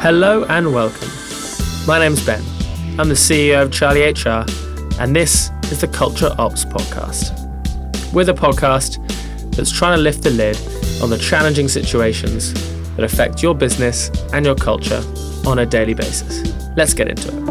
[0.00, 1.08] Hello and welcome.
[1.84, 2.40] My name's Ben.
[3.00, 4.46] I'm the CEO of Charlie HR,
[5.00, 7.32] and this is the Culture Ops Podcast.
[8.12, 9.04] We're the podcast
[9.56, 10.56] that's trying to lift the lid
[11.02, 12.54] on the challenging situations
[12.94, 15.02] that affect your business and your culture
[15.44, 16.44] on a daily basis.
[16.76, 17.48] Let's get into it.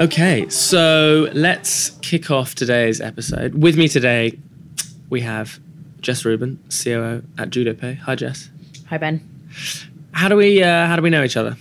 [0.00, 3.54] Okay, so let's kick off today's episode.
[3.54, 4.38] With me today,
[5.08, 5.58] we have
[6.02, 8.00] Jess Ruben, COO at JudoPay.
[8.00, 8.50] Hi, Jess.
[8.90, 9.37] Hi Ben.
[10.12, 11.56] How do we uh, how do we know each other?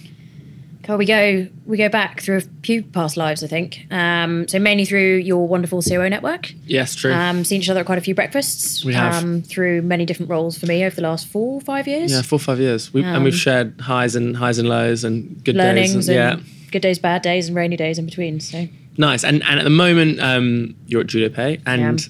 [0.87, 3.85] Well, we go we go back through a few past lives, I think.
[3.91, 6.53] Um, so mainly through your wonderful COO network.
[6.65, 7.11] Yes, true.
[7.13, 8.85] Um, seen each other at quite a few breakfasts.
[8.85, 9.21] We have.
[9.21, 12.09] Um, through many different roles for me over the last four five years.
[12.11, 15.03] yeah, four or five years, we, and we've Um, shared highs and highs and lows
[15.03, 15.93] and good days.
[15.93, 16.37] and yeah,
[16.71, 18.39] good days, bad days, and rainy days in between.
[18.39, 19.25] So nice.
[19.25, 22.07] And and at the moment, um, you're at Julia JudoPay, and Yeah.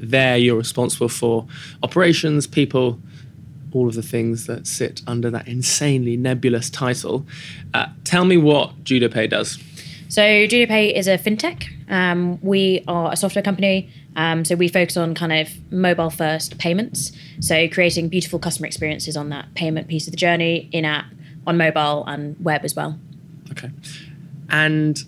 [0.00, 1.46] there you're responsible for
[1.82, 2.98] operations, people,
[3.72, 7.26] all of the things that sit under that insanely nebulous title.
[7.74, 9.58] Uh, tell me what JudoPay does.
[10.08, 11.68] So JudoPay is a fintech.
[11.90, 13.90] Um, we are a software company.
[14.16, 17.12] Um, so we focus on kind of mobile first payments.
[17.40, 21.06] So creating beautiful customer experiences on that payment piece of the journey in app,
[21.46, 22.98] on mobile and web as well.
[23.50, 23.70] Okay.
[24.50, 24.98] And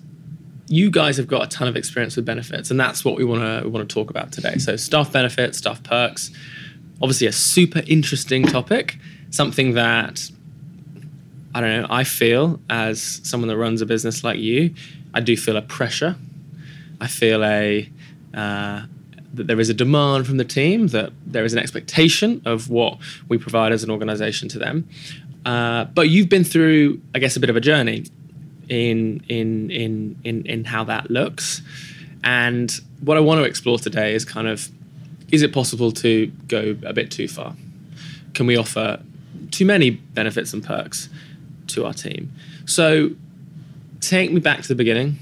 [0.69, 3.43] you guys have got a ton of experience with benefits, and that's what we want
[3.43, 4.57] to we want to talk about today.
[4.59, 6.31] So staff benefits, staff perks,
[7.01, 8.99] obviously a super interesting topic,
[9.31, 10.31] something that
[11.55, 11.87] I don't know.
[11.91, 14.75] I feel as someone that runs a business like you,
[15.15, 16.17] I do feel a pressure.
[17.01, 17.91] I feel a
[18.35, 18.83] uh,
[19.35, 22.99] that there is a demand from the team, that there is an expectation of what
[23.29, 24.89] we provide as an organisation to them.
[25.45, 28.05] Uh, but you've been through, I guess, a bit of a journey
[28.69, 31.63] in in in in in how that looks.
[32.23, 32.71] And
[33.01, 34.69] what I want to explore today is kind of
[35.33, 37.55] is it possible to go a bit too far?
[38.35, 39.01] Can we offer
[39.51, 41.09] too many benefits and perks
[41.69, 42.33] to our team?
[42.65, 43.11] So
[44.01, 45.19] take me back to the beginning.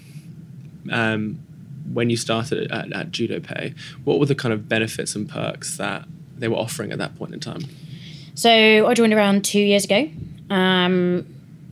[0.91, 1.41] Um,
[1.93, 3.75] when you started at, at JudoPay,
[4.05, 7.35] what were the kind of benefits and perks that they were offering at that point
[7.35, 7.63] in time?
[8.35, 10.09] So I joined around two years ago.
[10.51, 11.27] Um,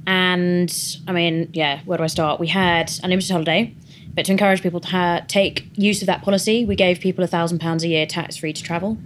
[0.06, 2.40] and I mean, yeah, where do I start?
[2.40, 3.74] We had unlimited holiday,
[4.16, 7.28] but to encourage people to ha- take use of that policy, we gave people a
[7.28, 8.98] thousand pounds a year tax free to travel.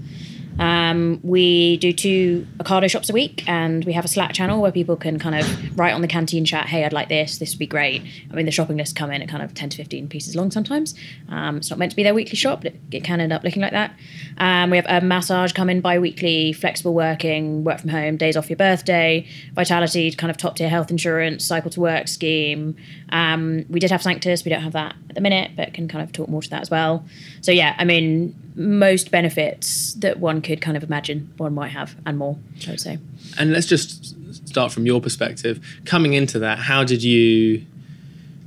[0.61, 4.71] Um, we do two Ocado shops a week, and we have a Slack channel where
[4.71, 7.39] people can kind of write on the canteen chat, "Hey, I'd like this.
[7.39, 9.71] This would be great." I mean, the shopping lists come in at kind of ten
[9.71, 10.95] to fifteen pieces long sometimes.
[11.31, 13.63] Um, it's not meant to be their weekly shop, but it, can end up looking
[13.63, 13.95] like that.
[14.37, 18.51] Um, we have a massage come in bi-weekly, flexible working, work from home, days off
[18.51, 22.77] your birthday, vitality, kind of top tier health insurance, cycle to work scheme.
[23.13, 24.45] Um, we did have Sanctus.
[24.45, 26.63] We don't have that at the minute, but can kind of talk more to that
[26.63, 27.05] as well.
[27.41, 31.97] So yeah, I mean, most benefits that one could kind of imagine one might have
[32.07, 32.99] and more, I would say.
[33.39, 34.15] And let's just
[34.49, 35.65] start from your perspective.
[35.85, 37.65] Coming into that, how did you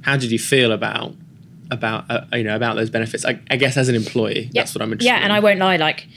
[0.02, 1.14] how did you feel about
[1.72, 3.26] about uh, you know about those benefits?
[3.26, 5.08] I, I guess as an employee, that's what I'm interested.
[5.08, 5.34] Yeah, and.
[5.34, 6.08] I won't lie, like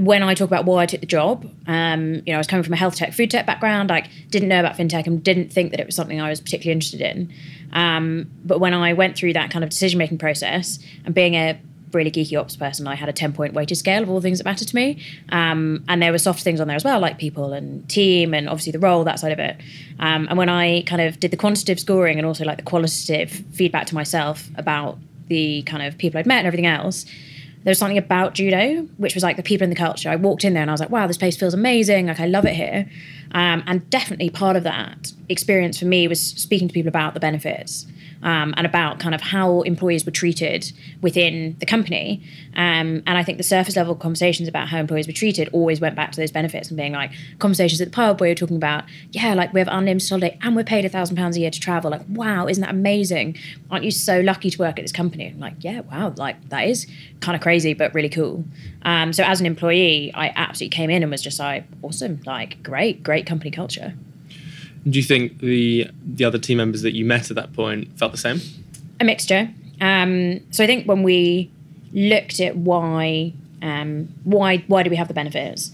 [0.00, 2.64] when I talk about why I took the job, um, you know, I was coming
[2.64, 3.90] from a health tech, food tech background.
[3.90, 6.72] Like, didn't know about fintech and didn't think that it was something I was particularly
[6.72, 7.32] interested in.
[7.72, 11.60] Um, but when I went through that kind of decision making process and being a
[11.92, 14.38] really geeky ops person, I had a 10 point weighted scale of all the things
[14.38, 15.00] that matter to me.
[15.28, 18.48] Um, and there were soft things on there as well, like people and team and
[18.48, 19.56] obviously the role, that side of it.
[20.00, 23.30] Um, and when I kind of did the quantitative scoring and also like the qualitative
[23.52, 27.06] feedback to myself about the kind of people I'd met and everything else,
[27.64, 30.10] there was something about judo which was like the people in the culture.
[30.10, 32.06] I walked in there and i was like wow this place feels amazing.
[32.06, 32.88] Like i love it here.
[33.32, 37.20] Um, and definitely part of that experience for me was speaking to people about the
[37.20, 37.86] benefits
[38.24, 42.22] um, and about kind of how employees were treated within the company.
[42.56, 45.96] Um, and i think the surface level conversations about how employees were treated always went
[45.96, 48.84] back to those benefits and being like conversations at the pub where you're talking about
[49.10, 51.60] yeah like we have unlimited holiday and we're paid a thousand pounds a year to
[51.60, 51.90] travel.
[51.90, 53.36] Like wow isn't that amazing?
[53.70, 55.28] Aren't you so lucky to work at this company?
[55.28, 56.86] I'm like yeah wow like that is
[57.20, 58.44] kind of crazy but really cool.
[58.82, 62.62] Um, so as an employee i absolutely came in and was just like awesome like
[62.62, 63.94] great great company culture
[64.88, 68.12] Do you think the the other team members that you met at that point felt
[68.12, 68.40] the same?
[69.00, 69.50] a mixture.
[69.80, 71.50] Um, so I think when we
[71.92, 73.32] looked at why
[73.62, 75.72] um, why why do we have the benefits,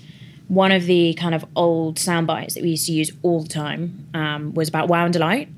[0.49, 3.49] one of the kind of old sound bites that we used to use all the
[3.49, 5.49] time um, was about wow and delight,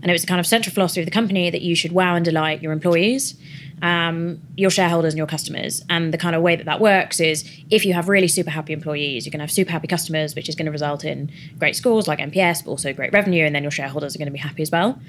[0.00, 2.14] and it was the kind of central philosophy of the company that you should wow
[2.14, 3.34] and delight your employees.
[3.82, 5.82] Um, your shareholders and your customers.
[5.90, 8.72] And the kind of way that that works is if you have really super happy
[8.72, 11.74] employees, you're going to have super happy customers, which is going to result in great
[11.74, 14.38] scores like NPS, but also great revenue, and then your shareholders are going to be
[14.38, 15.00] happy as well.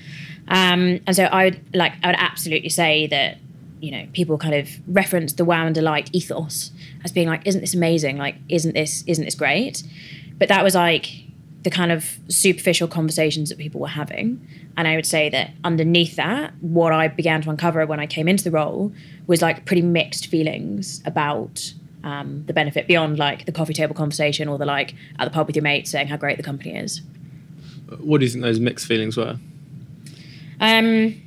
[0.48, 3.38] Um, and so I would like I would absolutely say that
[3.80, 6.72] you know people kind of reference the wow and delight ethos
[7.04, 8.18] as being like, isn't this amazing?
[8.18, 9.84] Like, isn't this isn't this great?
[10.40, 11.23] But that was like
[11.63, 14.45] the kind of superficial conversations that people were having.
[14.75, 18.27] And I would say that underneath that, what I began to uncover when I came
[18.27, 18.92] into the role
[19.27, 21.74] was like pretty mixed feelings about
[22.04, 25.48] um, the benefit beyond like the coffee table conversation or the like at the pub
[25.48, 27.01] with your mates saying how great the company is.
[28.00, 29.38] What do you think those mixed feelings were?
[30.60, 31.21] Um,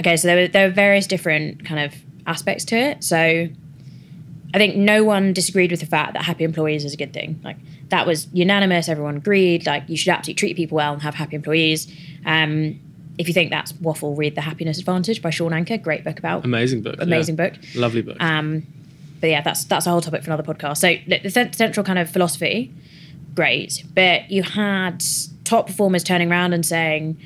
[0.00, 1.94] okay, so there were, there were various different kind of
[2.26, 3.02] aspects to it.
[3.04, 7.14] So I think no one disagreed with the fact that happy employees is a good
[7.14, 7.40] thing.
[7.42, 7.56] Like
[7.92, 8.88] that was unanimous.
[8.88, 9.66] Everyone agreed.
[9.66, 11.92] Like you should absolutely treat people well and have happy employees.
[12.24, 12.80] Um,
[13.18, 15.76] if you think that's waffle, read The Happiness Advantage by Shawn Achor.
[15.76, 16.42] Great book about.
[16.46, 16.96] Amazing book.
[16.98, 17.50] Amazing yeah.
[17.50, 17.58] book.
[17.74, 18.16] Lovely book.
[18.18, 18.66] Um,
[19.20, 20.78] but yeah, that's that's a whole topic for another podcast.
[20.78, 22.72] So the central kind of philosophy,
[23.34, 25.04] great, but you had
[25.44, 27.20] top performers turning around and saying,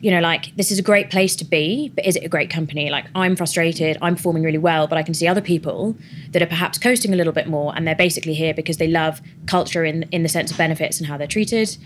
[0.00, 2.50] you know, like this is a great place to be, but is it a great
[2.50, 2.90] company?
[2.90, 5.96] Like I'm frustrated, I'm performing really well, but I can see other people
[6.32, 9.22] that are perhaps coasting a little bit more, and they're basically here because they love
[9.46, 11.76] culture in in the sense of benefits and how they're treated.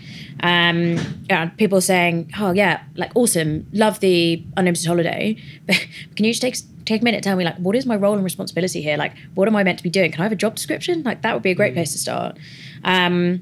[0.41, 0.99] Um,
[1.29, 5.77] and people are saying, oh yeah, like awesome, love the unlimited holiday, but
[6.15, 8.15] can you just take take a minute, and tell me like what is my role
[8.15, 8.97] and responsibility here?
[8.97, 10.11] Like what am I meant to be doing?
[10.11, 11.03] Can I have a job description?
[11.03, 11.77] Like that would be a great mm.
[11.77, 12.37] place to start.
[12.83, 13.41] Um,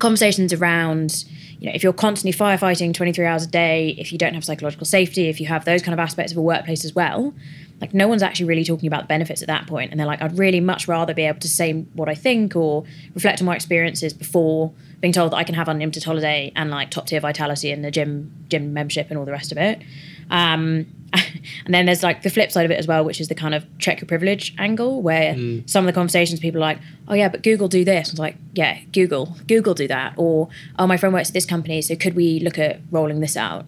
[0.00, 1.24] conversations around
[1.60, 4.86] you know, if you're constantly firefighting 23 hours a day, if you don't have psychological
[4.86, 7.34] safety, if you have those kind of aspects of a workplace as well,
[7.82, 9.90] like no one's actually really talking about the benefits at that point.
[9.90, 12.84] And they're like, I'd really much rather be able to say what I think or
[13.14, 16.90] reflect on my experiences before being told that I can have unlimited holiday and like
[16.90, 19.82] top tier vitality and the gym gym membership and all the rest of it.
[20.30, 20.86] Um,
[21.64, 23.54] and then there's like the flip side of it as well, which is the kind
[23.54, 25.68] of check your privilege angle, where mm.
[25.68, 26.78] some of the conversations people are like,
[27.08, 28.10] oh yeah, but Google do this.
[28.10, 30.48] I was like, yeah, Google, Google do that, or
[30.78, 33.66] oh my friend works at this company, so could we look at rolling this out?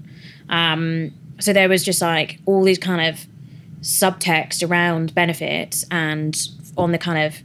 [0.49, 3.27] Um, so there was just like all these kind of
[3.81, 7.43] subtext around benefits and on the kind of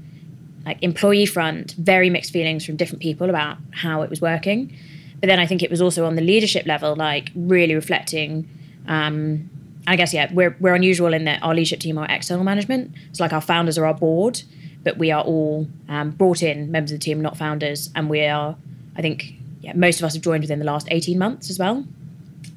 [0.65, 4.75] like employee front, very mixed feelings from different people about how it was working.
[5.19, 8.47] But then I think it was also on the leadership level, like really reflecting
[8.88, 9.49] um,
[9.87, 12.93] I guess yeah, we're we're unusual in that our leadership team are external management.
[13.09, 14.43] It's like our founders are our board,
[14.83, 18.25] but we are all um, brought in members of the team, not founders, and we
[18.25, 18.55] are.
[18.95, 21.85] I think yeah, most of us have joined within the last eighteen months as well.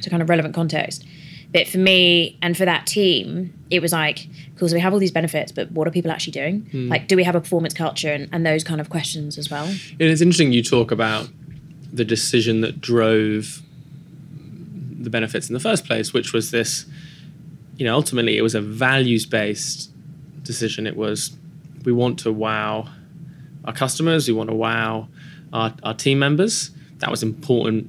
[0.00, 1.04] So kind of relevant context.
[1.52, 5.00] But for me and for that team, it was like, cool, so we have all
[5.00, 6.62] these benefits, but what are people actually doing?
[6.72, 6.88] Mm.
[6.88, 9.64] Like, do we have a performance culture and, and those kind of questions as well?
[9.64, 11.28] And It's interesting you talk about
[11.92, 13.62] the decision that drove
[15.00, 16.86] the benefits in the first place, which was this,
[17.80, 19.90] you know, ultimately it was a values based
[20.42, 20.86] decision.
[20.86, 21.34] It was
[21.82, 22.90] we want to wow
[23.64, 25.08] our customers, we want to wow
[25.50, 26.72] our, our team members.
[26.98, 27.88] That was important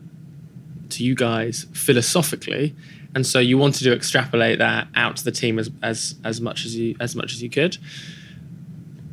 [0.91, 2.73] to you guys philosophically.
[3.13, 6.63] And so you wanted to extrapolate that out to the team as, as, as much
[6.65, 7.77] as you as much as you could.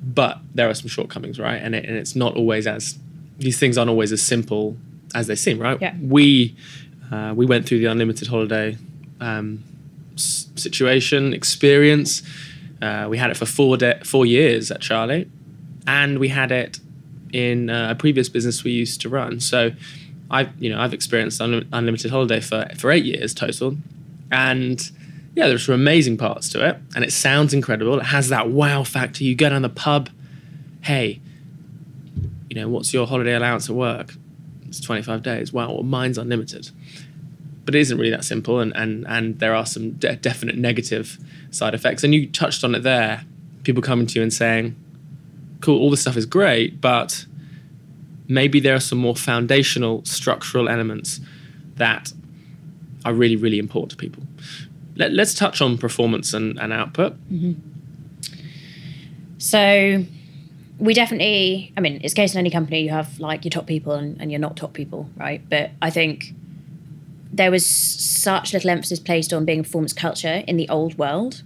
[0.04, 1.60] But there are some shortcomings, right?
[1.60, 2.96] And, it, and it's not always as
[3.36, 4.76] these things aren't always as simple
[5.12, 5.76] as they seem, right?
[5.82, 5.96] Yeah.
[6.00, 6.54] We
[7.10, 8.78] uh, we went through the unlimited holiday
[9.20, 9.64] um,
[10.18, 12.22] situation experience.
[12.80, 15.28] Uh, we had it for four de- four years at Charlie,
[15.86, 16.78] and we had it
[17.32, 19.40] in uh, a previous business we used to run.
[19.40, 19.72] So,
[20.30, 23.76] I've you know I've experienced un- unlimited holiday for for eight years total,
[24.30, 24.90] and
[25.34, 27.98] yeah, there's some amazing parts to it, and it sounds incredible.
[27.98, 29.24] It has that wow factor.
[29.24, 30.10] You go down the pub,
[30.82, 31.20] hey,
[32.48, 34.14] you know, what's your holiday allowance at work?
[34.66, 35.52] It's 25 days.
[35.52, 36.70] Wow, well, mine's unlimited
[37.68, 41.18] but it isn't really that simple, and and and there are some de- definite negative
[41.50, 42.02] side effects.
[42.02, 43.26] And you touched on it there.
[43.62, 44.74] People coming to you and saying,
[45.60, 47.26] "Cool, all this stuff is great, but
[48.26, 51.20] maybe there are some more foundational structural elements
[51.74, 52.14] that
[53.04, 54.22] are really really important to people."
[54.96, 57.12] Let, us touch on performance and, and output.
[57.30, 57.52] Mm-hmm.
[59.36, 60.06] So
[60.78, 63.94] we definitely i mean it's case in any company you have like your top people
[63.94, 66.34] and, and your not top people right but i think
[67.38, 71.42] there was such little emphasis placed on being a performance culture in the old world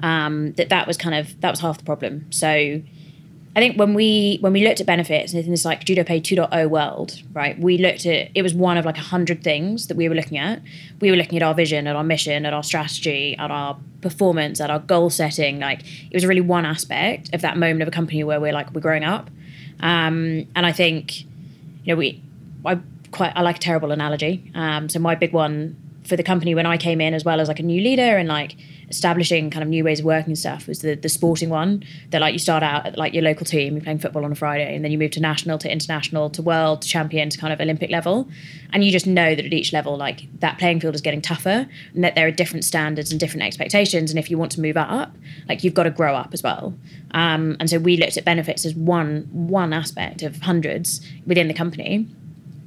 [0.00, 2.26] um, that that was kind of that was half the problem.
[2.30, 6.68] So I think when we when we looked at benefits in this like JudoPay 2.0
[6.68, 7.58] world, right?
[7.58, 10.36] We looked at it was one of like a hundred things that we were looking
[10.36, 10.60] at.
[11.00, 14.60] We were looking at our vision, at our mission, at our strategy, at our performance,
[14.60, 15.60] at our goal setting.
[15.60, 18.74] Like it was really one aspect of that moment of a company where we're like
[18.74, 19.30] we're growing up.
[19.78, 22.20] Um, and I think you know we
[22.64, 24.50] I quite I like a terrible analogy.
[24.54, 27.48] Um, so my big one for the company when I came in, as well as
[27.48, 28.56] like a new leader and like
[28.88, 31.82] establishing kind of new ways of working and stuff, was the the sporting one.
[32.10, 34.34] That like you start out at like your local team, you're playing football on a
[34.34, 37.52] Friday, and then you move to national, to international, to world, to champion, to kind
[37.52, 38.28] of Olympic level,
[38.72, 41.68] and you just know that at each level, like that playing field is getting tougher,
[41.94, 44.76] and that there are different standards and different expectations, and if you want to move
[44.76, 45.14] up,
[45.48, 46.74] like you've got to grow up as well.
[47.12, 51.54] Um, and so we looked at benefits as one one aspect of hundreds within the
[51.54, 52.06] company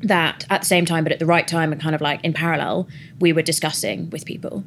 [0.01, 2.33] that at the same time, but at the right time and kind of like in
[2.33, 2.87] parallel,
[3.19, 4.63] we were discussing with people.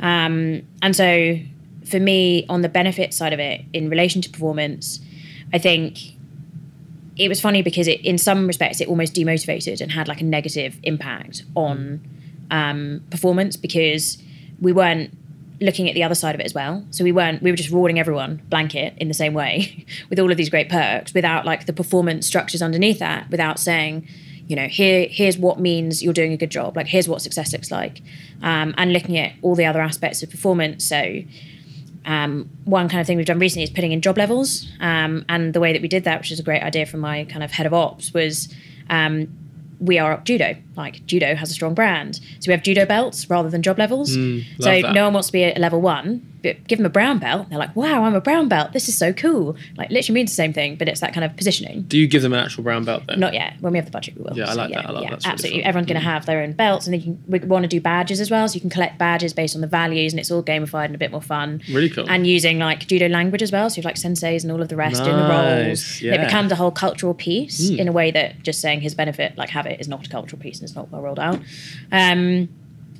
[0.00, 1.38] Um, and so
[1.84, 5.00] for me, on the benefit side of it, in relation to performance,
[5.52, 5.98] I think
[7.16, 10.24] it was funny because it, in some respects, it almost demotivated and had like a
[10.24, 12.00] negative impact on
[12.50, 14.18] um, performance because
[14.60, 15.16] we weren't
[15.60, 16.84] looking at the other side of it as well.
[16.90, 20.30] So we weren't we were just rewarding everyone blanket in the same way with all
[20.30, 24.08] of these great perks without like the performance structures underneath that, without saying,
[24.46, 26.76] you know, here here's what means you're doing a good job.
[26.76, 28.02] Like here's what success looks like,
[28.42, 30.86] um, and looking at all the other aspects of performance.
[30.86, 31.22] So.
[32.06, 35.54] Um, one kind of thing we've done recently is putting in job levels, um, and
[35.54, 37.50] the way that we did that, which is a great idea from my kind of
[37.50, 38.54] head of ops, was
[38.90, 39.26] um,
[39.80, 40.54] we are judo.
[40.76, 44.16] Like judo has a strong brand, so we have judo belts rather than job levels.
[44.16, 44.92] Mm, so that.
[44.92, 46.33] no one wants to be a level one,
[46.66, 47.48] give them a brown belt.
[47.48, 48.72] They're like, "Wow, I'm a brown belt.
[48.72, 51.36] This is so cool." Like literally means the same thing, but it's that kind of
[51.36, 51.82] positioning.
[51.82, 53.20] Do you give them an actual brown belt then?
[53.20, 53.54] Not yet.
[53.60, 54.36] When we have the budget, we will.
[54.36, 54.86] Yeah, I like that.
[54.86, 55.24] I like yeah, that.
[55.24, 55.60] Really absolutely.
[55.60, 55.68] fun.
[55.68, 58.20] Everyone's going to have their own belts, and they can, we want to do badges
[58.20, 58.46] as well.
[58.48, 60.98] So you can collect badges based on the values, and it's all gamified and a
[60.98, 61.62] bit more fun.
[61.70, 62.08] Really cool.
[62.08, 63.70] And using like judo language as well.
[63.70, 66.00] So you've like senseis and all of the rest doing the roles.
[66.00, 66.14] yeah.
[66.14, 69.50] It becomes a whole cultural piece in a way that just saying his benefit, like
[69.50, 71.40] have it, is not a cultural piece and it's not well rolled out.
[71.92, 72.48] Um,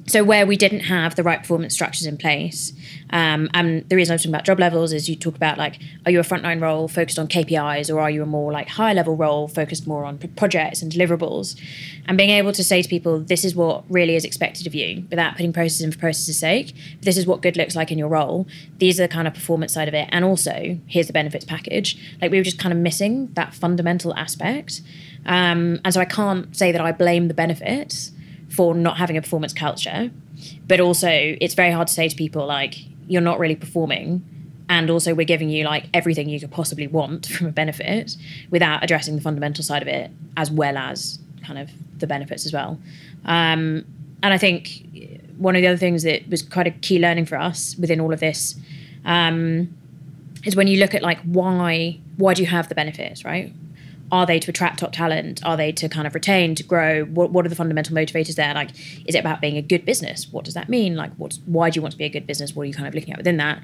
[0.07, 2.73] so where we didn't have the right performance structures in place,
[3.11, 5.81] um, and the reason I was talking about job levels is you talk about like,
[6.05, 8.93] are you a frontline role focused on KPIs, or are you a more like high
[8.93, 11.59] level role focused more on projects and deliverables,
[12.07, 15.07] and being able to say to people, this is what really is expected of you,
[15.11, 16.75] without putting processes in for processes' sake.
[17.01, 18.47] This is what good looks like in your role.
[18.79, 21.97] These are the kind of performance side of it, and also here's the benefits package.
[22.21, 24.83] Like we were just kind of missing that fundamental aspect,
[25.25, 28.11] um, and so I can't say that I blame the benefits
[28.55, 30.11] for not having a performance culture.
[30.67, 34.25] But also, it's very hard to say to people, like, you're not really performing.
[34.69, 38.17] And also, we're giving you like everything you could possibly want from a benefit
[38.51, 42.53] without addressing the fundamental side of it, as well as kind of the benefits as
[42.53, 42.79] well.
[43.25, 43.85] Um,
[44.23, 44.85] and I think
[45.37, 48.13] one of the other things that was quite a key learning for us within all
[48.13, 48.55] of this
[49.05, 49.77] um,
[50.45, 53.53] is when you look at like why why do you have the benefits, right?
[54.15, 55.45] Are they to attract top talent?
[55.45, 57.05] Are they to kind of retain, to grow?
[57.05, 58.55] What, what are the fundamental motivators there?
[58.55, 58.71] Like,
[59.07, 60.29] is it about being a good business?
[60.31, 60.95] What does that mean?
[60.95, 62.55] Like, what's, why do you want to be a good business?
[62.55, 63.61] What are you kind of looking at within that?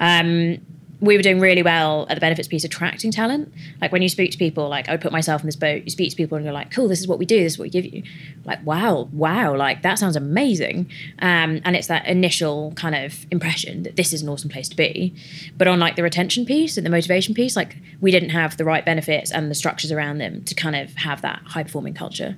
[0.00, 0.58] Um,
[1.02, 3.52] we were doing really well at the benefits piece attracting talent.
[3.80, 5.90] Like when you speak to people, like I would put myself in this boat, you
[5.90, 7.64] speak to people and you're like, cool, this is what we do, this is what
[7.64, 8.04] we give you.
[8.44, 10.88] Like, wow, wow, like that sounds amazing.
[11.18, 14.76] Um, and it's that initial kind of impression that this is an awesome place to
[14.76, 15.12] be.
[15.58, 18.64] But on like the retention piece and the motivation piece, like we didn't have the
[18.64, 22.36] right benefits and the structures around them to kind of have that high performing culture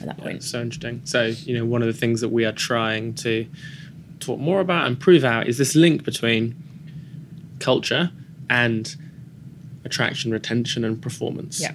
[0.00, 0.44] at that point.
[0.44, 1.00] So interesting.
[1.02, 3.44] So, you know, one of the things that we are trying to
[4.20, 6.54] talk more about and prove out is this link between
[7.60, 8.10] culture
[8.50, 8.94] and
[9.84, 11.60] attraction, retention, and performance.
[11.60, 11.72] Yeah.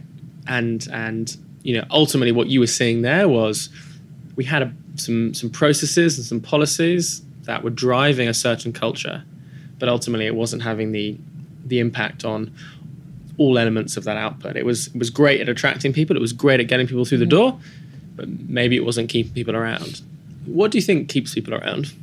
[0.47, 3.69] And and you know, ultimately, what you were seeing there was
[4.35, 9.23] we had a, some some processes and some policies that were driving a certain culture,
[9.79, 11.17] but ultimately, it wasn't having the
[11.65, 12.53] the impact on
[13.37, 14.55] all elements of that output.
[14.55, 16.15] It was it was great at attracting people.
[16.15, 17.29] It was great at getting people through the mm.
[17.29, 17.59] door,
[18.15, 20.01] but maybe it wasn't keeping people around.
[20.45, 21.93] What do you think keeps people around?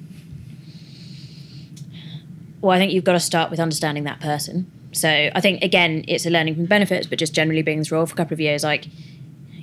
[2.61, 4.71] Well, I think you've got to start with understanding that person.
[4.93, 7.93] So I think again, it's a learning from benefits, but just generally being in this
[7.93, 8.87] role for a couple of years, like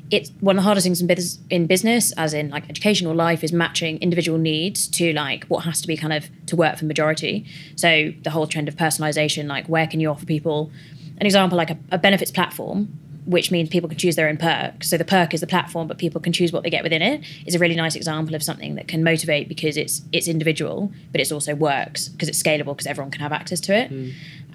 [0.09, 3.43] it's one of the hardest things in, bus- in business, as in like educational life,
[3.43, 6.85] is matching individual needs to like what has to be kind of to work for
[6.85, 7.45] majority.
[7.75, 10.71] So the whole trend of personalization, like where can you offer people
[11.19, 12.97] an example like a, a benefits platform,
[13.27, 14.83] which means people can choose their own perk.
[14.83, 17.21] So the perk is the platform, but people can choose what they get within it.
[17.45, 21.19] Is a really nice example of something that can motivate because it's it's individual, but
[21.19, 23.91] it's also works because it's scalable because everyone can have access to it.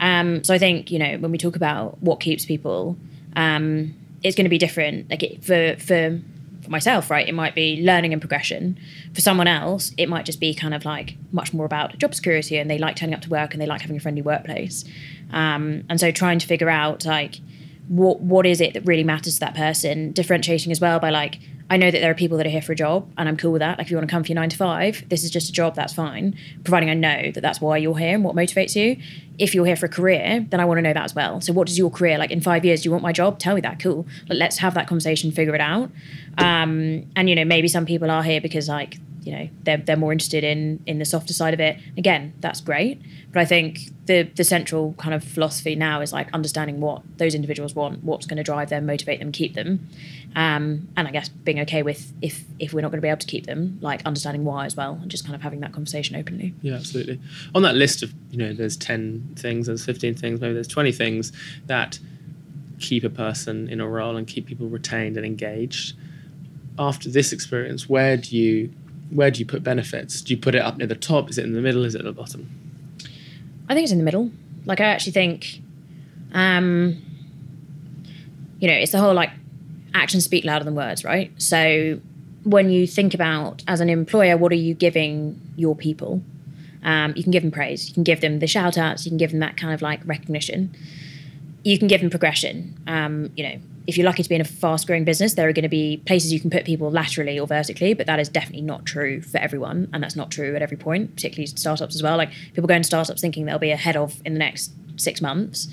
[0.01, 2.97] Um, so I think you know when we talk about what keeps people,
[3.37, 5.11] um, it's going to be different.
[5.11, 6.19] Like it, for for
[6.63, 7.29] for myself, right?
[7.29, 8.79] It might be learning and progression.
[9.15, 12.57] For someone else, it might just be kind of like much more about job security,
[12.57, 14.85] and they like turning up to work and they like having a friendly workplace.
[15.31, 17.41] Um, and so trying to figure out like
[17.89, 21.41] what what is it that really matters to that person, differentiating as well by like
[21.71, 23.53] I know that there are people that are here for a job, and I'm cool
[23.53, 23.79] with that.
[23.79, 25.53] Like if you want to come for your nine to five, this is just a
[25.53, 26.37] job, that's fine.
[26.65, 29.03] Providing I know that that's why you're here and what motivates you.
[29.39, 31.41] If you're here for a career, then I want to know that as well.
[31.41, 32.83] So what does your career like in five years?
[32.83, 33.39] Do you want my job?
[33.39, 33.79] Tell me that.
[33.81, 34.07] Cool.
[34.29, 35.91] Let's have that conversation, figure it out.
[36.39, 39.97] Um, and you know maybe some people are here because like you know they're, they're
[39.97, 43.01] more interested in in the softer side of it again that's great
[43.33, 47.35] but i think the the central kind of philosophy now is like understanding what those
[47.35, 49.89] individuals want what's going to drive them motivate them keep them
[50.35, 53.19] um, and i guess being okay with if if we're not going to be able
[53.19, 56.17] to keep them like understanding why as well and just kind of having that conversation
[56.17, 57.21] openly Yeah, absolutely.
[57.55, 58.77] On that list of, you know, there's
[59.29, 61.33] 10 things, there's 15 things, maybe there's 20 things
[61.67, 61.99] that
[62.79, 65.95] keep a person in a role and keep people retained and engaged.
[66.79, 68.73] after this experience, where do you
[69.11, 70.23] where do you put benefits?
[70.23, 71.29] Do you put it up near the top?
[71.29, 71.85] Is it in the middle?
[71.85, 72.49] Is it at the bottom?
[73.69, 74.31] I think it's in the middle.
[74.65, 75.61] Like I actually think,
[76.33, 76.97] um,
[78.59, 79.31] you know, it's the whole like
[79.95, 81.31] actions speak louder than words, right?
[81.37, 82.01] So
[82.45, 86.23] when you think about as an employer, what are you giving your people?
[86.83, 87.89] Um, you can give them praise.
[87.89, 89.05] You can give them the shout outs.
[89.05, 90.75] You can give them that kind of like recognition.
[91.63, 92.79] You can give them progression.
[92.87, 95.53] Um, you know, if you're lucky to be in a fast growing business, there are
[95.53, 98.63] going to be places you can put people laterally or vertically, but that is definitely
[98.63, 99.89] not true for everyone.
[99.93, 102.17] And that's not true at every point, particularly startups as well.
[102.17, 105.69] Like people go into startups thinking they'll be ahead of in the next six months.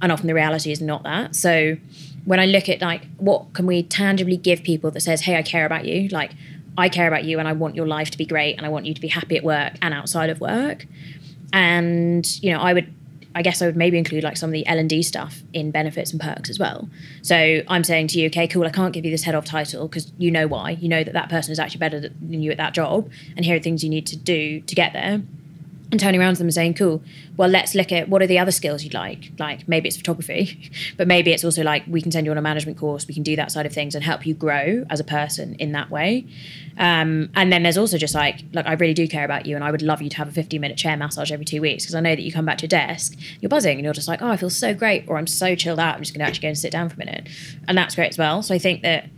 [0.00, 1.36] And often the reality is not that.
[1.36, 1.76] So
[2.24, 5.42] when I look at like what can we tangibly give people that says, hey, I
[5.42, 6.32] care about you, like
[6.76, 8.86] I care about you and I want your life to be great and I want
[8.86, 10.86] you to be happy at work and outside of work.
[11.52, 12.92] And, you know, I would
[13.34, 15.70] I guess I would maybe include like some of the L and D stuff in
[15.70, 16.88] benefits and perks as well.
[17.22, 19.88] So I'm saying to you, okay, cool, I can't give you this head off title
[19.88, 20.72] because you know why.
[20.72, 23.56] You know that that person is actually better than you at that job, and here
[23.56, 25.22] are things you need to do to get there
[25.92, 27.02] and turning around to them and saying, cool,
[27.36, 29.30] well, let's look at what are the other skills you'd like?
[29.38, 32.42] Like maybe it's photography, but maybe it's also like we can send you on a
[32.42, 35.04] management course, we can do that side of things and help you grow as a
[35.04, 36.26] person in that way.
[36.78, 39.62] Um, and then there's also just like, look, I really do care about you and
[39.62, 41.94] I would love you to have a 15 minute chair massage every two weeks because
[41.94, 44.22] I know that you come back to your desk, you're buzzing and you're just like,
[44.22, 46.42] oh, I feel so great or I'm so chilled out, I'm just going to actually
[46.42, 47.28] go and sit down for a minute.
[47.68, 48.42] And that's great as well.
[48.42, 49.10] So I think that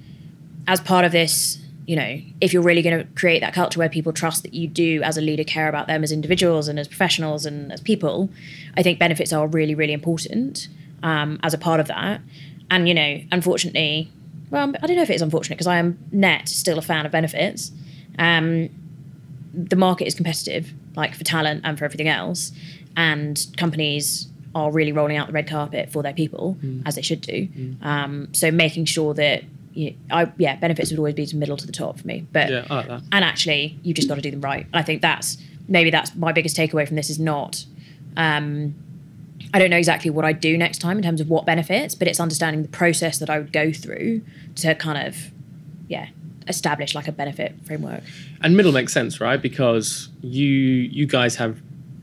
[0.67, 3.89] as part of this you know, if you're really going to create that culture where
[3.89, 6.89] people trust that you do, as a leader, care about them as individuals and as
[6.89, 8.31] professionals and as people,
[8.77, 10.69] I think benefits are really, really important
[11.03, 12.21] um, as a part of that.
[12.71, 14.11] And, you know, unfortunately,
[14.51, 17.13] well, I don't know if it's unfortunate because I am net still a fan of
[17.13, 17.71] benefits.
[18.19, 18.71] Um,
[19.53, 22.53] the market is competitive, like for talent and for everything else.
[22.97, 26.83] And companies are really rolling out the red carpet for their people, mm.
[26.87, 27.49] as they should do.
[27.49, 27.85] Mm.
[27.85, 31.67] Um, so making sure that you, I yeah, benefits would always be to middle to
[31.67, 32.27] the top for me.
[32.33, 33.03] But yeah, I like.
[33.13, 34.65] And actually, you just got to do them right.
[34.65, 37.65] And I think that's maybe that's my biggest takeaway from this is not.
[38.17, 38.75] Um,
[39.53, 42.09] I don't know exactly what I'd do next time in terms of what benefits, but
[42.09, 44.23] it's understanding the process that I would go through
[44.57, 45.31] to kind of,
[45.89, 46.09] yeah,
[46.49, 48.03] establish like a benefit framework.
[48.41, 49.41] And middle makes sense, right?
[49.41, 51.61] Because you you guys have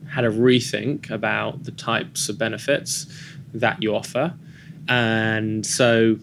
[0.10, 3.06] had a rethink about the types of benefits
[3.54, 4.34] that you offer,
[4.88, 6.18] and so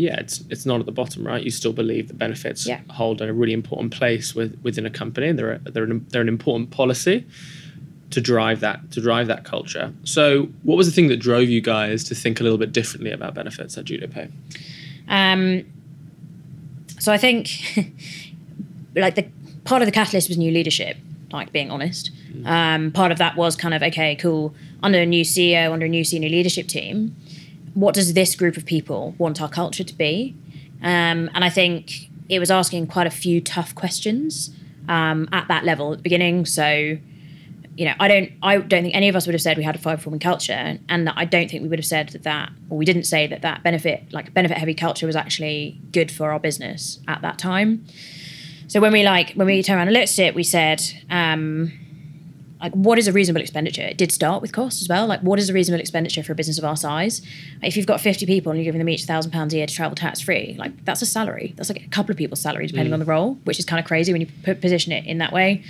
[0.00, 1.42] yeah, it's it's not at the bottom, right?
[1.42, 2.80] You still believe the benefits yeah.
[2.88, 5.32] hold a really important place with, within a company.
[5.32, 7.26] They're a, they're an, they're an important policy
[8.10, 9.92] to drive that to drive that culture.
[10.04, 13.12] So, what was the thing that drove you guys to think a little bit differently
[13.12, 14.30] about benefits at JudoPay?
[15.08, 15.66] Um,
[16.98, 17.50] so I think
[18.96, 19.26] like the
[19.64, 20.96] part of the catalyst was new leadership.
[21.32, 22.44] Like being honest, mm.
[22.44, 24.52] um, part of that was kind of okay, cool.
[24.82, 27.14] Under a new CEO, under a new senior leadership team,
[27.74, 30.34] what does this group of people want our culture to be?
[30.82, 34.50] Um, and I think it was asking quite a few tough questions
[34.88, 36.46] um, at that level at the beginning.
[36.46, 36.98] So,
[37.76, 39.76] you know, I don't, I don't think any of us would have said we had
[39.76, 42.78] a five performing culture, and I don't think we would have said that that, or
[42.78, 46.38] we didn't say that that benefit, like benefit heavy culture, was actually good for our
[46.38, 47.84] business at that time.
[48.68, 50.82] So when we like when we turned around and looked at it, we said.
[51.10, 51.72] Um,
[52.60, 53.82] like what is a reasonable expenditure?
[53.82, 55.06] It did start with cost as well.
[55.06, 57.22] Like what is a reasonable expenditure for a business of our size?
[57.62, 59.74] If you've got 50 people and you're giving them each thousand pounds a year to
[59.74, 61.54] travel tax free, like that's a salary.
[61.56, 62.94] That's like a couple of people's salary depending mm.
[62.94, 65.32] on the role, which is kind of crazy when you put, position it in that
[65.32, 65.64] way.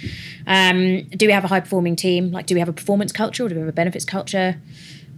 [0.46, 2.32] Um, do we have a high performing team?
[2.32, 4.60] Like do we have a performance culture or do we have a benefits culture?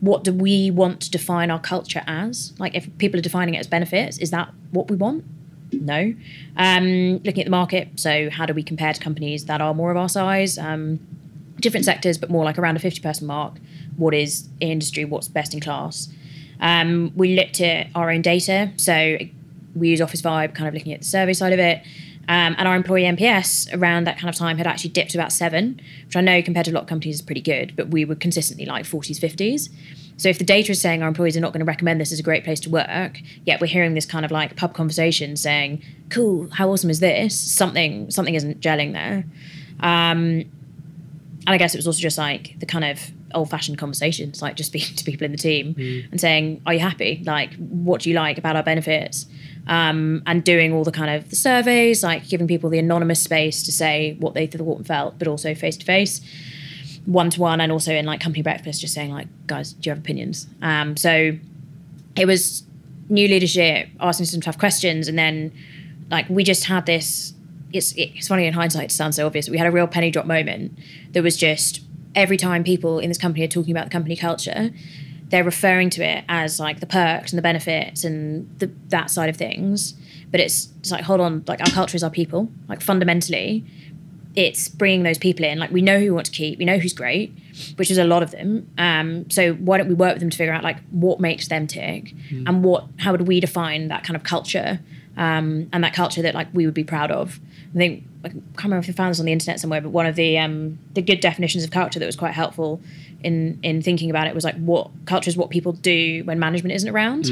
[0.00, 2.52] What do we want to define our culture as?
[2.58, 5.24] Like if people are defining it as benefits, is that what we want?
[5.72, 6.14] No.
[6.56, 9.90] Um, looking at the market, so how do we compare to companies that are more
[9.90, 10.58] of our size?
[10.58, 11.00] Um,
[11.62, 13.58] different sectors, but more like around a 50 person mark.
[13.96, 15.04] What is industry?
[15.04, 16.08] What's best in class?
[16.60, 18.72] Um, we looked at our own data.
[18.76, 19.18] So
[19.74, 21.82] we use Officevibe, kind of looking at the survey side of it.
[22.28, 25.32] Um, and our employee NPS around that kind of time had actually dipped to about
[25.32, 28.04] seven, which I know compared to a lot of companies is pretty good, but we
[28.04, 29.68] were consistently like 40s, 50s.
[30.18, 32.20] So if the data is saying our employees are not going to recommend this as
[32.20, 35.82] a great place to work, yet we're hearing this kind of like pub conversation saying,
[36.10, 39.24] "Cool, how awesome is this?" Something something isn't gelling there.
[39.80, 40.44] Um,
[41.46, 43.00] and I guess it was also just like the kind of
[43.34, 46.10] old fashioned conversations, like just speaking to people in the team mm.
[46.10, 47.22] and saying, Are you happy?
[47.24, 49.26] Like, what do you like about our benefits?
[49.66, 53.62] Um, and doing all the kind of the surveys, like giving people the anonymous space
[53.64, 56.20] to say what they thought and felt, but also face to face,
[57.04, 59.92] one to one, and also in like company breakfast, just saying, like, guys, do you
[59.92, 60.48] have opinions?
[60.62, 61.38] Um, so
[62.16, 62.64] it was
[63.08, 65.52] new leadership, asking some tough questions, and then
[66.10, 67.34] like we just had this
[67.72, 69.48] it's it's funny in hindsight to sound so obvious.
[69.48, 70.78] we had a real penny drop moment.
[71.10, 71.80] There was just
[72.14, 74.70] every time people in this company are talking about the company culture,
[75.28, 79.30] they're referring to it as like the perks and the benefits and the, that side
[79.30, 79.94] of things.
[80.30, 82.50] But it's, it's like, hold on, like our culture is our people.
[82.68, 83.64] Like fundamentally,
[84.34, 85.58] it's bringing those people in.
[85.58, 87.32] Like we know who we want to keep, we know who's great,
[87.76, 88.70] which is a lot of them.
[88.78, 91.66] Um, so why don't we work with them to figure out like what makes them
[91.66, 92.14] tick
[92.46, 94.80] and what how would we define that kind of culture
[95.16, 97.40] um, and that culture that like we would be proud of.
[97.74, 100.06] I think I can't remember if I found this on the internet somewhere, but one
[100.06, 102.80] of the um, the good definitions of culture that was quite helpful
[103.24, 106.74] in in thinking about it was like what culture is what people do when management
[106.74, 107.30] isn't around,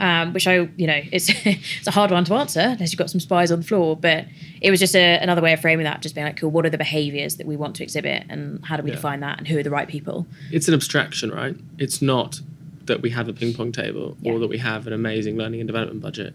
[0.00, 3.10] um, which I you know it's it's a hard one to answer unless you've got
[3.10, 4.24] some spies on the floor, but
[4.60, 6.70] it was just a, another way of framing that, just being like, cool, what are
[6.70, 8.96] the behaviours that we want to exhibit, and how do we Yeah.
[8.96, 10.26] define that, and who are the right people?
[10.50, 11.54] It's an abstraction, right?
[11.78, 12.40] It's not
[12.86, 14.32] that we have a ping pong table Yeah.
[14.32, 16.34] or that we have an amazing learning and development budget.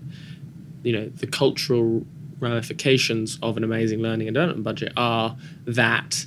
[0.83, 2.05] You know, the cultural
[2.43, 6.25] ramifications of an amazing learning and development budget are that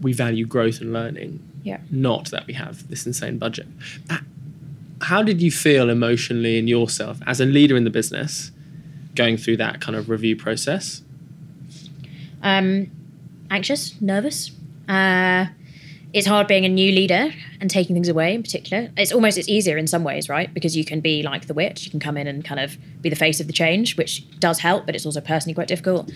[0.00, 1.78] we value growth and learning, Yeah.
[1.90, 3.66] not that we have this insane budget.
[5.02, 8.50] How did you feel emotionally in yourself as a leader in the business
[9.14, 11.02] going through that kind of review process?
[12.42, 12.90] Um,
[13.50, 14.50] anxious, nervous.
[14.88, 15.46] Uh,
[16.12, 17.28] it's hard being a new leader
[17.60, 18.90] and taking things away in particular.
[18.96, 20.52] It's almost it's easier in some ways, right?
[20.54, 21.84] Because you can be like the witch.
[21.84, 24.58] You can come in and kind of be the face of the change, which does
[24.58, 26.10] help, but it's also personally quite difficult.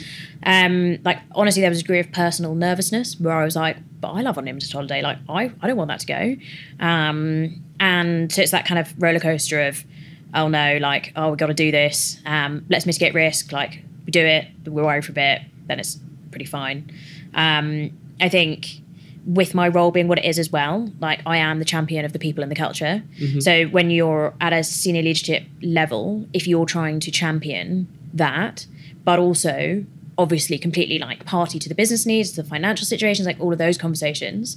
[0.45, 4.13] Um, like honestly, there was a degree of personal nervousness where I was like, "But
[4.13, 5.03] I love on him unlimited holiday.
[5.03, 6.37] Like I, I don't want that to go."
[6.81, 9.85] Um, and so it's that kind of roller coaster of,
[10.33, 12.19] "Oh no, like oh we got to do this.
[12.25, 13.53] Um, let's mitigate risk.
[13.53, 14.49] Like we do it.
[14.65, 15.43] We're worried for a bit.
[15.67, 15.99] Then it's
[16.31, 16.91] pretty fine."
[17.35, 18.82] Um, I think
[19.25, 22.13] with my role being what it is as well, like I am the champion of
[22.13, 23.03] the people and the culture.
[23.21, 23.41] Mm-hmm.
[23.41, 28.67] So when you're at a senior leadership level, if you're trying to champion that,
[29.05, 29.85] but also
[30.19, 33.79] obviously completely like party to the business needs, the financial situations, like all of those
[33.79, 34.57] conversations,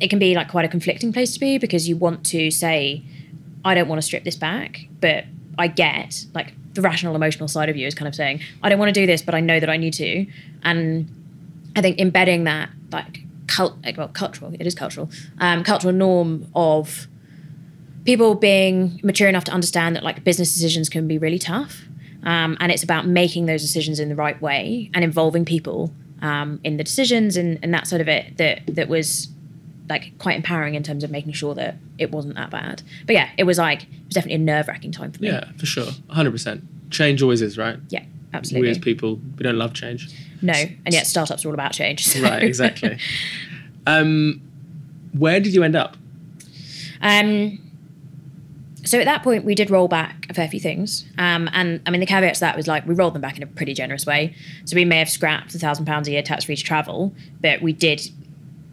[0.00, 3.02] it can be like quite a conflicting place to be because you want to say,
[3.64, 5.24] I don't want to strip this back, but
[5.58, 8.78] I get like the rational emotional side of you is kind of saying, I don't
[8.78, 10.26] want to do this, but I know that I need to.
[10.62, 11.08] And
[11.76, 13.21] I think embedding that like
[13.52, 17.06] cult, well, cultural, it is cultural, um, cultural norm of
[18.04, 21.82] people being mature enough to understand that like business decisions can be really tough,
[22.24, 26.60] um, and it's about making those decisions in the right way and involving people um,
[26.64, 29.28] in the decisions and, and that sort of it that that was
[29.88, 32.82] like quite empowering in terms of making sure that it wasn't that bad.
[33.06, 35.28] But yeah, it was like it was definitely a nerve wracking time for me.
[35.28, 35.86] Yeah, for sure.
[36.10, 36.62] 100%.
[36.90, 37.78] Change always is, right?
[37.88, 38.68] Yeah, absolutely.
[38.68, 40.08] We as people, we don't love change.
[40.42, 42.06] No, and yet startups are all about change.
[42.06, 42.98] so- Right, exactly.
[43.86, 44.40] um,
[45.12, 45.96] where did you end up?
[47.00, 47.58] Um,
[48.84, 51.04] so at that point, we did roll back a fair few things.
[51.18, 53.42] Um, and I mean, the caveat to that was like we rolled them back in
[53.42, 54.34] a pretty generous way.
[54.64, 57.62] So we may have scrapped a thousand pounds a year tax free to travel, but
[57.62, 58.02] we did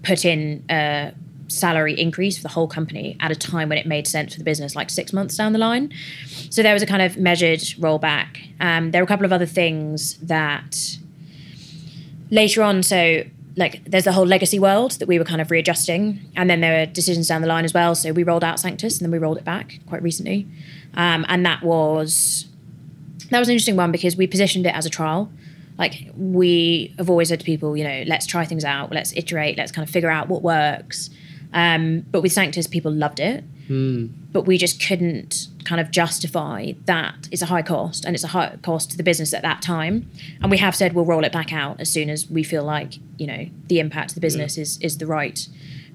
[0.03, 1.13] put in a
[1.47, 4.43] salary increase for the whole company at a time when it made sense for the
[4.45, 5.91] business, like six months down the line.
[6.49, 8.37] So there was a kind of measured rollback.
[8.59, 10.97] Um, there were a couple of other things that
[12.29, 13.23] later on, so
[13.55, 16.79] like there's the whole legacy world that we were kind of readjusting, and then there
[16.79, 17.95] were decisions down the line as well.
[17.95, 20.47] So we rolled out Sanctus, and then we rolled it back quite recently,
[20.93, 22.45] um, and that was
[23.29, 25.31] that was an interesting one because we positioned it as a trial.
[25.77, 29.57] Like we have always said to people, you know, let's try things out, let's iterate,
[29.57, 31.09] let's kind of figure out what works.
[31.53, 33.43] Um, but with Sanctus, people loved it,
[34.33, 38.29] but we just couldn't kind of justify that it's a high cost and it's a
[38.29, 40.09] high cost to the business at that time.
[40.41, 42.95] And we have said we'll roll it back out as soon as we feel like
[43.19, 45.47] you know the impact to the business is is the right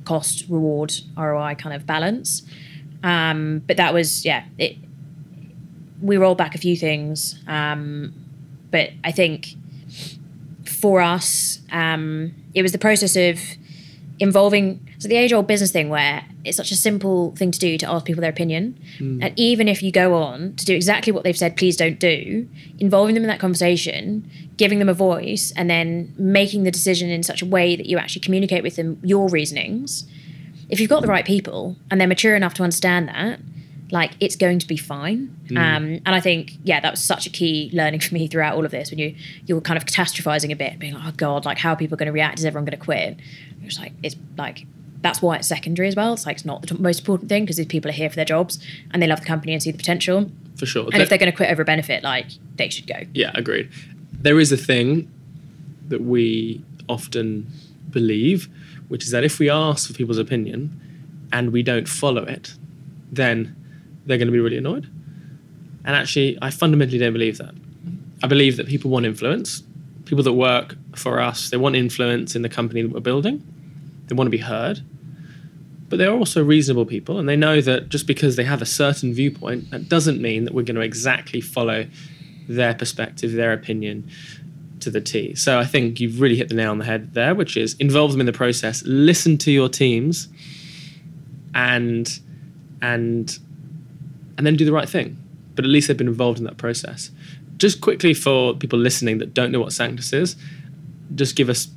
[0.04, 2.42] cost reward ROI kind of balance.
[3.02, 4.76] Um, but that was yeah, it.
[6.00, 8.14] We rolled back a few things, um,
[8.70, 9.54] but I think
[10.64, 13.40] for us, um, it was the process of
[14.20, 17.76] involving so the age old business thing where it's such a simple thing to do
[17.76, 18.80] to ask people their opinion.
[19.22, 22.48] And even if you go on to do exactly what they've said please don't do
[22.78, 27.22] involving them in that conversation giving them a voice and then making the decision in
[27.22, 30.08] such a way that you actually communicate with them your reasonings
[30.70, 33.40] if you've got the right people and they're mature enough to understand that
[33.90, 35.36] like it's going to be fine.
[35.50, 38.64] Um, and i think yeah that was such a key learning for me throughout all
[38.64, 38.90] of this.
[38.90, 39.14] When you
[39.44, 42.06] you're kind of catastrophizing a bit being like oh god like how are people going
[42.06, 42.38] to react?
[42.38, 43.18] Is everyone going to quit
[43.66, 44.66] it's like it's like
[45.04, 47.56] that's why it's secondary as well it's like it's not the most important thing because
[47.58, 48.58] these people are here for their jobs
[48.90, 50.88] and they love the company and see the potential For sure.
[50.92, 53.68] and if they're going to quit over a benefit like they should go Yeah, agreed.
[54.12, 55.10] There is a thing
[55.88, 57.46] that we often
[57.90, 58.48] believe,
[58.88, 60.80] which is that if we ask for people's opinion
[61.32, 62.54] and we don't follow it,
[63.12, 63.54] then
[64.06, 64.88] they're going to be really annoyed.
[65.84, 67.54] And actually, I fundamentally don't believe that.
[68.22, 69.62] I believe that people want influence.
[70.06, 73.42] People that work for us, they want influence in the company that we're building.
[74.06, 74.80] They want to be heard.
[75.94, 79.14] But they're also reasonable people, and they know that just because they have a certain
[79.14, 81.86] viewpoint, that doesn't mean that we're going to exactly follow
[82.48, 84.10] their perspective, their opinion
[84.80, 85.36] to the T.
[85.36, 88.10] So I think you've really hit the nail on the head there, which is involve
[88.10, 90.26] them in the process, listen to your teams,
[91.54, 92.08] and
[92.82, 93.38] and
[94.36, 95.16] and then do the right thing.
[95.54, 97.12] But at least they've been involved in that process.
[97.56, 100.34] Just quickly for people listening that don't know what Sanctus is,
[101.14, 101.68] just give us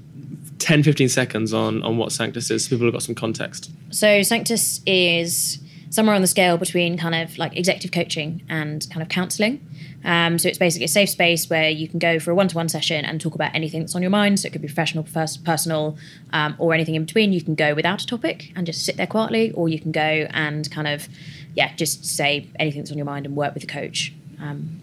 [0.60, 3.72] 10, 15 seconds on, on what Sanctus is so people have got some context.
[3.89, 9.02] So Sanctus is somewhere on the scale between kind of like executive coaching and kind
[9.02, 9.65] of counselling.
[10.04, 13.04] Um, so it's basically a safe space where you can go for a one-to-one session
[13.04, 14.39] and talk about anything that's on your mind.
[14.39, 15.98] So it could be professional, personal,
[16.34, 17.34] um, or anything in between.
[17.34, 20.28] You can go without a topic and just sit there quietly, or you can go
[20.32, 21.08] and kind of,
[21.56, 24.82] yeah, just say anything that's on your mind and work with the coach um,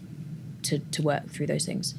[0.63, 1.95] to to work through those things.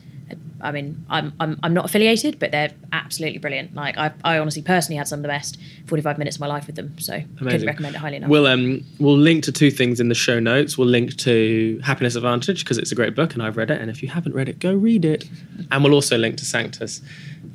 [0.60, 3.74] I mean, I'm, I'm, I'm not affiliated, but they're absolutely brilliant.
[3.74, 6.66] Like I, I honestly personally had some of the best 45 minutes of my life
[6.66, 6.98] with them.
[6.98, 7.36] So Amazing.
[7.38, 8.30] couldn't recommend it highly enough.
[8.30, 10.78] We'll um we'll link to two things in the show notes.
[10.78, 13.80] We'll link to Happiness Advantage because it's a great book and I've read it.
[13.80, 15.28] And if you haven't read it, go read it.
[15.70, 17.02] And we'll also link to Sanctus.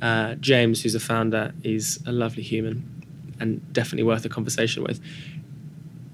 [0.00, 2.88] Uh, James, who's the founder, is a lovely human
[3.40, 5.00] and definitely worth a conversation with.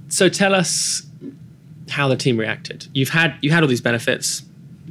[0.09, 1.03] So tell us
[1.91, 2.87] how the team reacted.
[2.93, 4.43] You've had you had all these benefits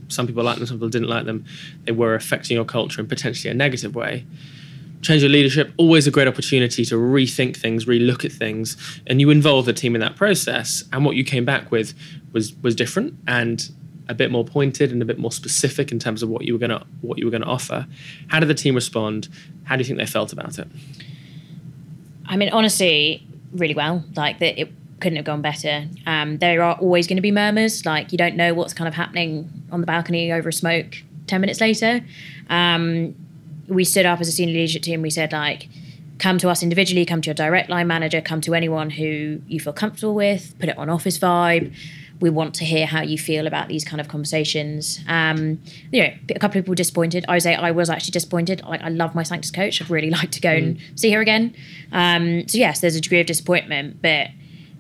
[0.08, 1.46] some people liked them, some people didn't like them.
[1.84, 4.26] They were affecting your culture in potentially a negative way.
[5.02, 9.30] Change of leadership, always a great opportunity to rethink things, relook at things, and you
[9.30, 10.84] involve the team in that process.
[10.92, 11.94] And what you came back with
[12.34, 13.70] was was different and
[14.10, 16.60] a bit more pointed and a bit more specific in terms of what you were
[16.60, 17.86] gonna what you were gonna offer.
[18.28, 19.30] How did the team respond?
[19.66, 20.68] How do you think they felt about it?
[22.26, 24.04] I mean, honestly, really well.
[24.16, 25.88] Like that, it couldn't have gone better.
[26.06, 28.94] Um, there are always going to be murmurs, like you don't know what's kind of
[28.94, 32.02] happening on the balcony over a smoke 10 minutes later.
[32.50, 33.16] Um,
[33.68, 35.02] we stood up as a senior leadership team.
[35.02, 35.68] We said, like,
[36.20, 39.60] come to us individually, come to your direct line manager, come to anyone who you
[39.60, 41.76] feel comfortable with, put it on Officevibe.
[42.20, 45.00] We want to hear how you feel about these kind of conversations.
[45.08, 47.26] Um, you know, a couple of people disappointed.
[47.28, 48.64] I say I was actually disappointed.
[48.64, 49.82] Like, I love my Sanctus coach.
[49.82, 50.58] I'd really like to go mm.
[50.58, 51.56] and see her again.
[51.92, 54.30] Um, so yes, there's a degree of disappointment, but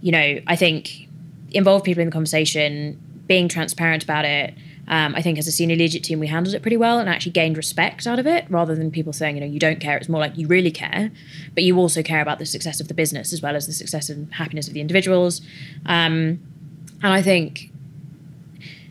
[0.01, 1.07] you know, I think
[1.51, 4.53] involve people in the conversation, being transparent about it.
[4.89, 7.33] Um, I think as a senior leadership team, we handled it pretty well and actually
[7.33, 9.97] gained respect out of it rather than people saying, you know, you don't care.
[9.97, 11.12] It's more like you really care,
[11.53, 14.10] but you also care about the success of the business as well as the success
[14.10, 15.41] and happiness of the individuals.
[15.86, 16.39] Um,
[17.03, 17.69] and I think,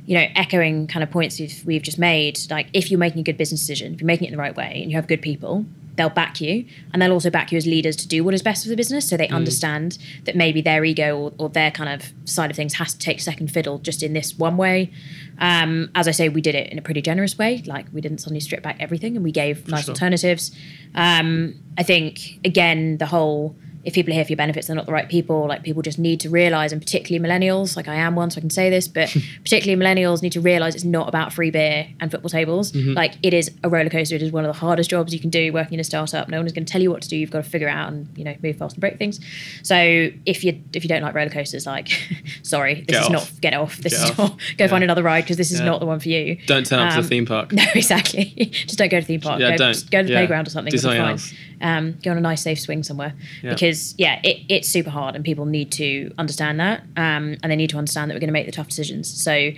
[0.04, 3.24] you know, echoing kind of points we've, we've just made, like if you're making a
[3.24, 5.22] good business decision, if you're making it in the right way and you have good
[5.22, 5.64] people,
[5.96, 8.62] they'll back you and they'll also back you as leaders to do what is best
[8.62, 9.34] for the business so they mm.
[9.34, 12.98] understand that maybe their ego or, or, their kind of side of things has to
[12.98, 14.90] take second fiddle just in this one way
[15.38, 18.18] um, as i say we did it in a pretty generous way like we didn't
[18.18, 19.92] suddenly strip back everything and we gave for nice sure.
[19.92, 20.54] alternatives
[20.94, 24.86] um, i think again the whole if people are here for your benefits, they're not
[24.86, 25.46] the right people.
[25.46, 28.40] Like people just need to realize, and particularly millennials, like I am one, so I
[28.40, 29.08] can say this, but
[29.44, 32.72] particularly millennials need to realize it's not about free beer and football tables.
[32.72, 32.94] Mm-hmm.
[32.94, 34.16] Like it is a roller coaster.
[34.16, 36.28] It is one of the hardest jobs you can do working in a startup.
[36.28, 37.16] No one is going to tell you what to do.
[37.16, 39.20] You've got to figure out and you know move fast and break things.
[39.62, 41.88] So if you if you don't like roller coasters, like
[42.42, 43.12] sorry, this get is off.
[43.12, 43.76] not get off.
[43.76, 44.18] This get is off.
[44.18, 44.66] not go yeah.
[44.66, 45.66] find another ride because this is yeah.
[45.66, 46.38] not the one for you.
[46.46, 47.52] Don't turn up um, to the um, theme park.
[47.56, 48.24] No, exactly.
[48.50, 49.40] just don't go to the theme park.
[49.40, 49.90] Yeah, go, don't.
[49.90, 50.18] go to the yeah.
[50.18, 50.72] playground or something.
[50.72, 53.14] Do something else um, go on a nice safe swing somewhere.
[53.42, 53.52] Yeah.
[53.52, 57.56] because yeah it, it's super hard and people need to understand that um, and they
[57.56, 59.08] need to understand that we're going to make the tough decisions.
[59.08, 59.50] So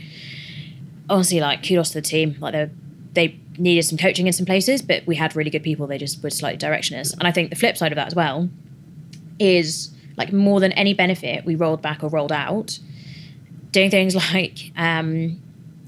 [1.11, 2.37] honestly like kudos to the team.
[2.40, 2.70] Like they
[3.12, 5.87] they needed some coaching in some places but we had really good people.
[5.87, 7.12] They just were slightly directioners.
[7.12, 8.48] And i think the flip side of that as well
[9.38, 12.78] is like more than any benefit we rolled back or rolled out
[13.70, 15.40] doing things like um,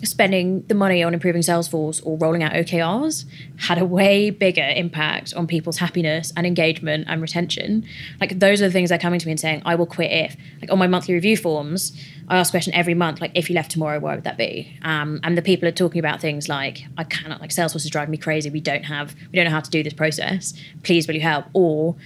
[0.05, 3.25] spending the money on improving Salesforce or rolling out OKRs
[3.59, 7.85] had a way bigger impact on people's happiness and engagement and retention.
[8.21, 10.37] Like those are the things they're coming to me and saying, I will quit if.
[10.61, 11.93] Like on my monthly review forms,
[12.29, 14.79] I ask a question every month, like if you left tomorrow, where would that be?
[14.83, 18.13] Um, and the people are talking about things like, I cannot, like Salesforce is driving
[18.13, 18.51] me crazy.
[18.51, 20.55] We don't have, we don't know how to do this process.
[20.83, 21.47] Please, will you help?
[21.55, 21.97] Or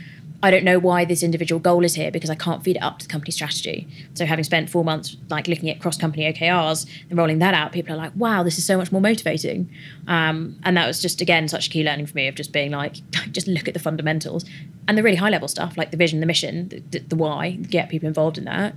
[0.45, 2.99] I don't know why this individual goal is here because I can't feed it up
[2.99, 3.89] to the company strategy.
[4.13, 7.73] So having spent four months like looking at cross company OKRs and rolling that out,
[7.73, 9.71] people are like, wow, this is so much more motivating.
[10.07, 12.73] Um, and that was just again such a key learning for me of just being
[12.73, 12.97] like,
[13.33, 14.45] just look at the fundamentals
[14.87, 17.89] and the really high level stuff like the vision, the mission, the, the why, get
[17.89, 18.75] people involved in that.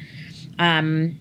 [0.60, 1.20] Um,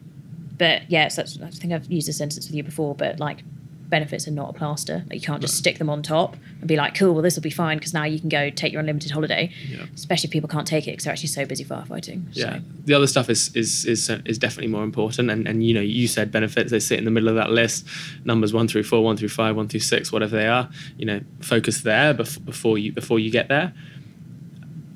[0.57, 3.43] but yeah, so I think I've used this sentence with you before, but like
[3.88, 5.05] benefits are not a plaster.
[5.09, 7.42] Like you can't just stick them on top and be like, cool, well, this will
[7.42, 9.51] be fine because now you can go take your unlimited holiday.
[9.68, 9.87] Yeah.
[9.94, 12.25] Especially if people can't take it because they're actually so busy firefighting.
[12.33, 12.57] Yeah.
[12.57, 12.62] So.
[12.85, 15.31] The other stuff is is is uh, is definitely more important.
[15.31, 17.87] And and you know, you said benefits, they sit in the middle of that list.
[18.25, 20.68] Numbers one through four, one through five, one through six, whatever they are.
[20.99, 23.72] You know, focus there before you before you get there.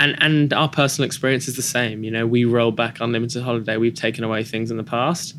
[0.01, 2.03] and and our personal experience is the same.
[2.03, 3.77] You know, we roll back unlimited holiday.
[3.77, 5.37] We've taken away things in the past,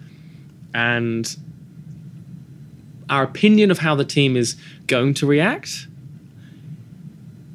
[0.73, 1.35] and
[3.11, 4.55] our opinion of how the team is
[4.87, 5.87] going to react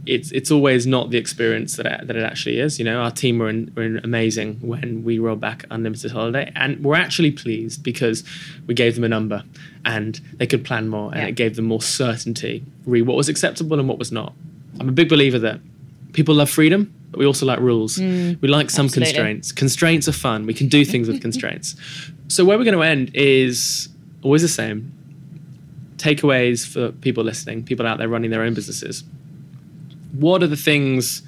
[0.07, 2.79] it's it's always not the experience that it, that it actually is.
[2.79, 6.53] You know, our team were, in, were in amazing when we rolled back unlimited holiday,
[6.55, 8.23] and we're actually pleased because
[8.66, 9.42] we gave them a number
[9.85, 11.29] and they could plan more, and Yeah.
[11.29, 14.33] it gave them more certainty, re what was acceptable and what was not.
[14.79, 15.61] I'm a big believer that
[16.12, 17.99] people love freedom, but we also like rules.
[17.99, 18.40] Mm.
[18.40, 19.12] we like some absolutely.
[19.12, 19.53] constraints.
[19.53, 20.47] Constraints are fun.
[20.47, 21.75] We can do things with constraints.
[22.29, 23.88] So where we're going to end is
[24.23, 24.92] always the same.
[25.96, 29.04] Takeaways for people listening, people out there running their own businesses
[30.20, 31.22] what are the things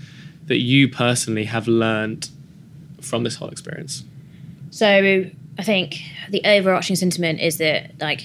[0.47, 2.31] that you personally have learned
[3.01, 4.05] from this whole experience?
[4.71, 6.01] So I think
[6.31, 8.23] the overarching sentiment is that like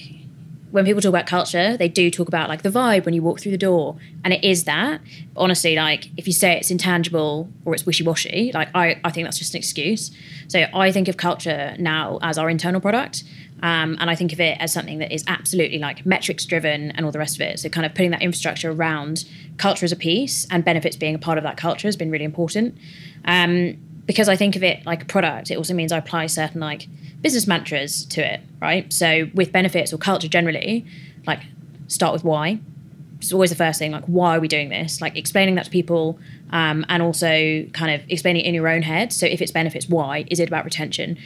[0.70, 3.38] when people talk about culture, they do talk about like the vibe when you walk
[3.40, 5.00] through the door, and it is that.
[5.36, 9.26] Honestly, like if you say it's intangible or it's wishy washy, like I I think
[9.26, 10.10] that's just an excuse.
[10.48, 13.22] So I think of culture now as our internal product.
[13.64, 17.06] Um, and I think of it as something that is absolutely like metrics driven and
[17.06, 17.58] all the rest of it.
[17.58, 19.24] So, kind of putting that infrastructure around
[19.56, 22.26] culture as a piece and benefits being a part of that culture has been really
[22.26, 22.76] important.
[23.24, 26.60] Um, because I think of it like a product, it also means I apply certain
[26.60, 26.88] like
[27.22, 28.92] business mantras to it, right?
[28.92, 30.84] So with benefits or culture generally,
[31.26, 31.40] like
[31.88, 32.60] start with why.
[33.16, 35.00] It's always the first thing, like why are we doing this?
[35.00, 36.18] Like explaining that to people,
[36.50, 39.10] um, and also kind of explaining it in your own head.
[39.10, 40.26] So if it's benefits, why?
[40.30, 41.16] Is it about retention?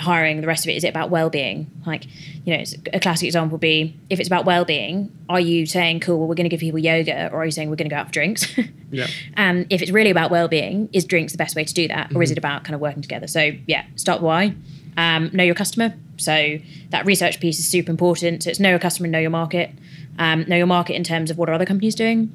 [0.00, 1.70] Hiring, the rest of it, is it about well-being?
[1.86, 2.06] Like,
[2.44, 6.00] you know, it's- a classic example would be if it's about well-being, are you saying,
[6.00, 7.94] cool, well, we're going to give people yoga, or are you saying we're going to
[7.94, 8.46] go out for drinks?
[8.94, 9.06] Yeah.
[9.38, 12.22] Um, if it's really about well-being, is drinks the best way to do that, or
[12.22, 13.26] is it about kind of working together?
[13.26, 14.54] So yeah, start why.
[14.98, 15.94] Um, know your customer.
[16.18, 16.58] So
[16.90, 18.42] that research piece is super important.
[18.42, 19.70] So it's know your customer, and know your market.
[20.18, 22.30] Um, know your market in terms of what are other companies doing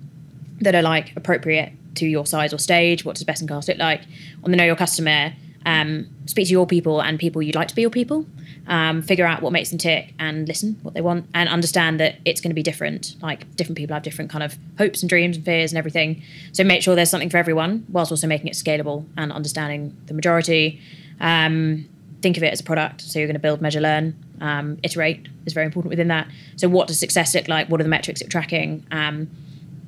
[0.61, 3.05] that are like appropriate to your size or stage.
[3.05, 4.01] What does best in class look like?
[4.43, 5.33] On the know your customer,
[5.65, 8.25] um, speak to your people and people you'd like to be your people.
[8.67, 12.17] Um, figure out what makes them tick and listen what they want and understand that
[12.25, 13.15] it's going to be different.
[13.21, 16.21] Like different people have different kind of hopes and dreams and fears and everything.
[16.51, 20.13] So make sure there's something for everyone whilst also making it scalable and understanding the
[20.13, 20.81] majority.
[21.21, 21.87] Um,
[22.21, 23.01] think of it as a product.
[23.01, 26.27] So you're going to build, measure, learn, um, iterate is very important within that.
[26.57, 27.69] So what does success look like?
[27.69, 28.85] What are the metrics you're tracking?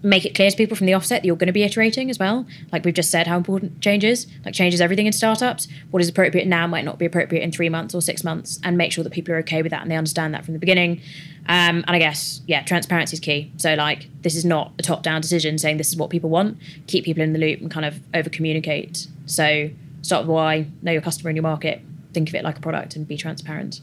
[0.01, 2.17] Make it clear to people from the offset that you're going to be iterating as
[2.17, 2.45] well.
[2.71, 4.27] Like we've just said, how important change is.
[4.45, 5.67] Like changes everything in startups.
[5.91, 8.77] What is appropriate now might not be appropriate in three months or six months, and
[8.77, 11.01] make sure that people are okay with that and they understand that from the beginning.
[11.47, 13.51] Um, and I guess yeah, transparency is key.
[13.57, 16.57] So like this is not a top-down decision saying this is what people want.
[16.87, 19.07] Keep people in the loop and kind of over communicate.
[19.25, 19.69] So
[20.01, 21.81] start with why, know your customer and your market.
[22.13, 23.81] Think of it like a product and be transparent.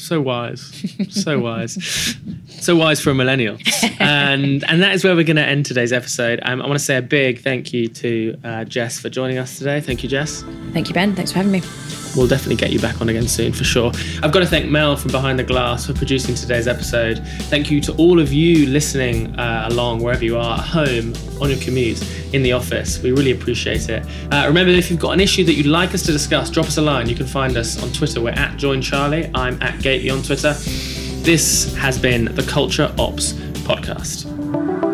[0.00, 0.62] So wise,
[1.10, 2.16] so wise,
[2.48, 3.58] so wise for a millennial,
[4.00, 6.40] and and that is where we're going to end today's episode.
[6.42, 9.58] Um, I want to say a big thank you to uh, Jess for joining us
[9.58, 9.80] today.
[9.80, 10.42] Thank you, Jess.
[10.72, 11.14] Thank you, Ben.
[11.14, 11.60] Thanks for having me.
[12.16, 13.92] We'll definitely get you back on again soon for sure.
[14.22, 17.18] I've got to thank Mel from Behind the Glass for producing today's episode.
[17.44, 21.50] Thank you to all of you listening uh, along wherever you are, at home, on
[21.50, 22.02] your commute,
[22.34, 23.02] in the office.
[23.02, 24.04] We really appreciate it.
[24.32, 26.76] Uh, remember, if you've got an issue that you'd like us to discuss, drop us
[26.78, 27.08] a line.
[27.08, 28.20] You can find us on Twitter.
[28.20, 29.30] We're at Join Charlie.
[29.34, 30.52] I'm at Gateley on Twitter.
[31.22, 34.89] This has been the Culture Ops Podcast.